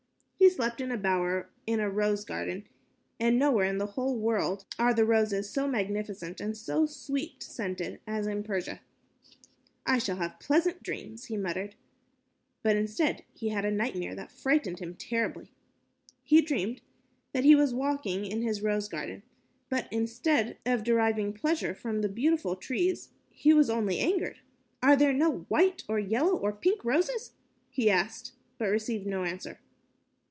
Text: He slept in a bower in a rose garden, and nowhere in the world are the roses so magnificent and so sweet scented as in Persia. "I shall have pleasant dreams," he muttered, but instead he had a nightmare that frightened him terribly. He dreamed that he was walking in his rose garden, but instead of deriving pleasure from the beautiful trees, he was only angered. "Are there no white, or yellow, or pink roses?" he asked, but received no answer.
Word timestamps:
He 0.37 0.49
slept 0.49 0.81
in 0.81 0.91
a 0.91 0.97
bower 0.97 1.49
in 1.67 1.79
a 1.79 1.89
rose 1.89 2.25
garden, 2.25 2.67
and 3.19 3.37
nowhere 3.37 3.63
in 3.67 3.77
the 3.77 3.85
world 3.95 4.65
are 4.79 4.93
the 4.93 5.05
roses 5.05 5.49
so 5.49 5.67
magnificent 5.67 6.41
and 6.41 6.57
so 6.57 6.87
sweet 6.87 7.43
scented 7.43 8.01
as 8.07 8.25
in 8.25 8.43
Persia. 8.43 8.81
"I 9.85 9.99
shall 9.99 10.15
have 10.17 10.39
pleasant 10.39 10.81
dreams," 10.81 11.25
he 11.25 11.37
muttered, 11.37 11.75
but 12.63 12.75
instead 12.75 13.23
he 13.31 13.49
had 13.49 13.63
a 13.65 13.71
nightmare 13.71 14.15
that 14.15 14.31
frightened 14.31 14.79
him 14.79 14.95
terribly. 14.95 15.51
He 16.23 16.41
dreamed 16.41 16.81
that 17.33 17.45
he 17.45 17.55
was 17.55 17.73
walking 17.73 18.25
in 18.25 18.41
his 18.41 18.63
rose 18.63 18.89
garden, 18.89 19.21
but 19.69 19.87
instead 19.91 20.57
of 20.65 20.83
deriving 20.83 21.33
pleasure 21.33 21.75
from 21.75 22.01
the 22.01 22.09
beautiful 22.09 22.55
trees, 22.55 23.09
he 23.29 23.53
was 23.53 23.69
only 23.69 23.99
angered. 23.99 24.39
"Are 24.81 24.95
there 24.97 25.13
no 25.13 25.41
white, 25.49 25.83
or 25.87 25.99
yellow, 25.99 26.35
or 26.35 26.51
pink 26.51 26.83
roses?" 26.83 27.33
he 27.69 27.91
asked, 27.91 28.33
but 28.57 28.69
received 28.69 29.05
no 29.05 29.23
answer. 29.23 29.59